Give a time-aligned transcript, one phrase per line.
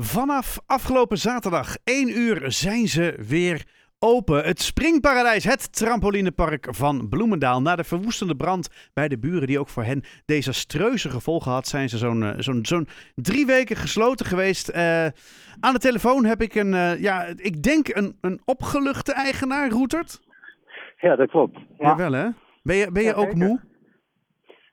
[0.00, 3.64] Vanaf afgelopen zaterdag 1 uur zijn ze weer
[3.98, 4.44] open.
[4.44, 7.62] Het Springparadijs, het trampolinepark van Bloemendaal.
[7.62, 11.88] Na de verwoestende brand bij de buren die ook voor hen desastreuze gevolgen had, zijn
[11.88, 14.68] ze zo'n eh, zo'n zo'n drie weken gesloten geweest.
[14.68, 15.04] Eh,
[15.60, 20.20] aan de telefoon heb ik een, eh, ja, ik denk een, een opgeluchte eigenaar, Roetert.
[20.98, 21.58] Ja, dat klopt.
[21.78, 21.88] Ja.
[21.88, 22.28] Jawel hè?
[22.62, 23.60] Ben je, ben je Ja, ook moe?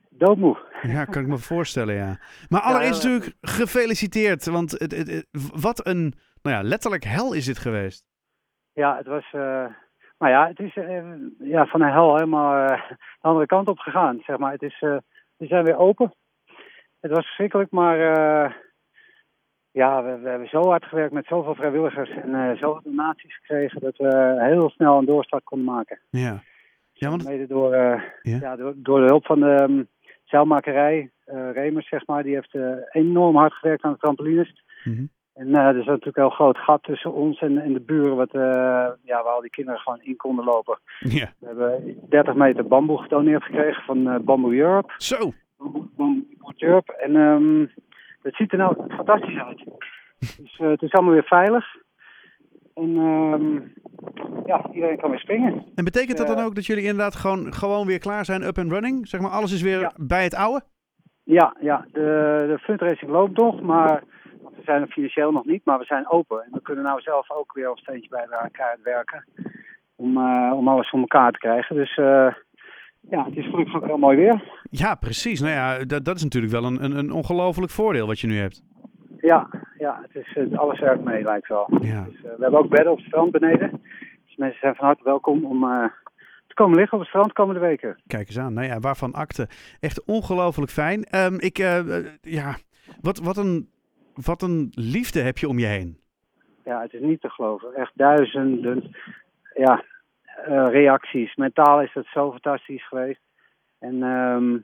[0.10, 0.58] Doodmoe.
[0.92, 2.18] Ja, kan ik me voorstellen, ja.
[2.50, 4.46] Maar allereerst natuurlijk gefeliciteerd.
[4.46, 5.28] Want het, het, het-
[5.62, 8.06] wat een, nou ja, letterlijk hel is dit geweest.
[8.74, 9.30] Ja, het was.
[9.32, 9.66] eh
[10.18, 11.04] maar ja, het is eh,
[11.40, 14.22] ja, van de hel helemaal eh, de andere kant op gegaan.
[14.26, 14.52] Zeg maar.
[14.52, 15.02] het is, we
[15.38, 16.14] zijn weer open.
[17.00, 17.98] Het was verschrikkelijk, maar
[19.72, 23.98] ja, we, we hebben zo hard gewerkt met zoveel vrijwilligers en zoveel donaties gekregen dat
[23.98, 26.00] we heel snel een doorstart konden maken.
[26.10, 26.44] Ja.
[26.94, 28.02] Ja, want Mede door, Ja.
[28.22, 28.56] ja.
[28.56, 29.84] door, door de hulp van de ehm,
[30.34, 34.64] zeilmakerij, eh Remers zeg maar, die heeft eh, enorm hard gewerkt aan de trampolines.
[34.84, 35.06] Mhm.
[35.34, 38.16] En eh, er is natuurlijk een heel groot gat tussen ons en, en de buren,
[38.16, 38.32] wat,
[39.04, 40.80] ja, waar al die kinderen gewoon in konden lopen.
[41.00, 44.94] We hebben 30 meter bamboe gedoneerd gekregen van eh Bamboo Europe.
[44.98, 45.32] Zo.
[45.96, 46.26] Bamboe
[46.58, 46.94] Europe.
[46.96, 47.66] En ehm
[48.22, 49.64] het ziet er nou fantastisch uit.
[50.38, 51.66] dus het is allemaal weer veilig.
[52.74, 53.60] En ehm,
[54.46, 55.64] ja, iedereen kan weer springen.
[55.76, 56.44] En betekent dat dan Ja.
[56.44, 59.08] ook dat jullie inderdaad gewoon, gewoon weer klaar zijn, up and running?
[59.08, 59.92] Zeg maar, alles is weer Ja.
[59.98, 60.62] bij het oude?
[61.24, 64.04] Ja, ja de, de fundraising loopt nog, maar
[64.56, 66.44] we zijn er financieel nog niet, maar we zijn open.
[66.44, 69.26] En we kunnen nou zelf ook weer op steentje bij elkaar werken
[69.96, 71.76] om, eh, om alles voor elkaar te krijgen.
[71.76, 72.34] Dus eh,
[73.10, 74.44] ja, het is gelukkig ook heel mooi weer.
[74.70, 75.40] Ja, precies.
[75.42, 78.38] Nou ja, dat, dat is natuurlijk wel een, een, een ongelooflijk voordeel wat je nu
[78.38, 78.64] hebt.
[79.18, 79.48] Ja,
[79.84, 81.68] ja het is, eh, alles werkt mee, lijkt wel.
[81.82, 82.04] Ja.
[82.04, 83.70] Dus, eh, we hebben ook bedden op het strand beneden.
[84.26, 85.86] Dus mensen zijn van harte welkom om eh,
[86.48, 88.02] te komen liggen op het strand komende weken.
[88.08, 88.54] Kijk eens aan.
[88.54, 89.48] Nou ja, waarvan akte.
[89.80, 91.04] Echt ongelooflijk fijn.
[91.04, 91.80] Ehm, ik, eh,
[92.22, 92.56] ja,
[93.02, 93.70] wat, wat, een,
[94.14, 95.98] wat een liefde heb je om je heen.
[96.66, 97.76] Ja, het is niet te geloven.
[97.76, 98.96] Echt duizenden
[99.54, 99.84] ja,
[100.70, 101.36] reacties.
[101.36, 103.22] Mentaal is het zo fantastisch geweest.
[103.80, 104.58] En ehm,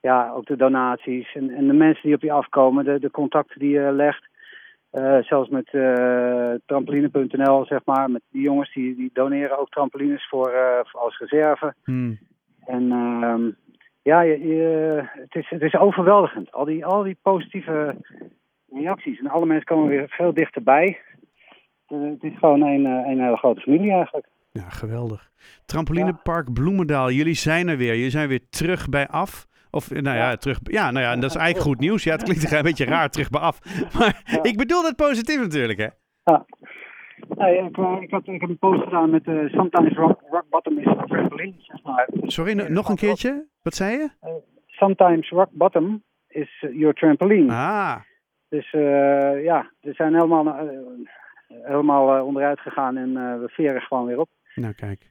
[0.00, 3.58] ja, ook de donaties en, en de mensen die op je afkomen, de, de contacten
[3.58, 4.28] die je legt.
[4.90, 8.10] Eh, zelfs met eh, trampoline.nl, zeg maar.
[8.10, 11.74] Met die jongens die, die doneren ook trampolines voor, eh, als reserve.
[11.84, 12.18] Hmm.
[12.66, 13.50] En ehm,
[14.02, 16.52] ja, je, je- het, is, het is overweldigend.
[16.52, 17.96] Al die, al die positieve
[18.72, 19.18] reacties.
[19.18, 21.00] En alle mensen komen weer veel dichterbij.
[21.86, 24.26] Het is gewoon een, een hele grote familie eigenlijk.
[24.52, 25.30] Ja, geweldig.
[25.66, 27.94] Trampolinepark Bloemendaal, jullie zijn er weer.
[27.94, 29.46] Jullie zijn weer terug bij af.
[29.70, 30.58] Of eh, nou ja, terug.
[30.62, 32.04] Ja, nou ja, en dat is eigenlijk goed nieuws.
[32.04, 33.58] Ja, het klinkt een beetje raar terug bij af.
[33.98, 35.86] Maar ik bedoel het positief natuurlijk, hè?
[36.24, 36.46] Ja.
[37.28, 40.44] Nee, ik, eh, ik, had, ik heb een post gedaan met eh Sometimes rock, rock
[40.50, 41.54] bottom is trampoline.
[41.58, 42.08] Zeg maar.
[42.22, 43.46] Sorry, no- nog een keertje?
[43.62, 44.08] Wat zei je?
[44.66, 47.52] Sometimes rock bottom is eh, your trampoline.
[47.52, 47.96] Ah,
[48.48, 50.64] Dus eh, ja, we zijn helemaal, eh,
[51.48, 54.28] helemaal eh, onderuit gegaan en eh, we veren gewoon weer op.
[54.54, 55.10] nou kijk.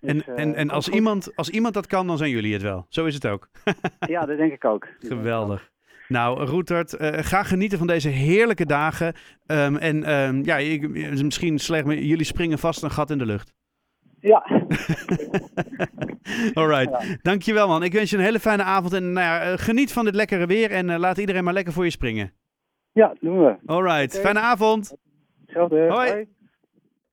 [0.00, 0.94] Dus, En, eh, en, en als, goed.
[0.94, 2.86] iemand, als iemand dat kan, dan zijn jullie het wel.
[2.88, 3.48] Zo is het ook.
[4.06, 4.86] Ja, dat denk ik ook.
[4.98, 5.70] Geweldig.
[6.08, 9.14] Nou, Roetert, eh, ga genieten van deze heerlijke dagen.
[9.46, 10.88] Ehm, en ehm, ja, ik,
[11.22, 13.54] misschien slecht, maar jullie springen vast een gat in de lucht.
[14.20, 14.46] Ja,
[16.54, 17.02] Alright.
[17.02, 17.16] Ja.
[17.22, 17.82] Dankjewel man.
[17.82, 18.92] Ik wens je een hele fijne avond.
[18.92, 20.70] En nou ja, eh, geniet van dit lekkere weer.
[20.70, 22.32] En eh, laat iedereen maar lekker voor je springen.
[22.92, 23.56] ja, doen we.
[23.66, 24.14] Alright.
[24.14, 24.24] Oké.
[24.24, 24.94] Fijne avond.
[25.40, 25.86] Hetzelfde.
[25.88, 26.10] Hoi.
[26.10, 26.28] Hoi.